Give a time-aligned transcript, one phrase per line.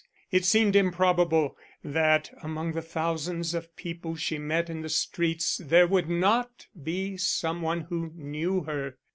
[0.31, 5.85] It seemed improbable that among the thousands of people she met in the streets there
[5.85, 8.97] would not be some one who knew her.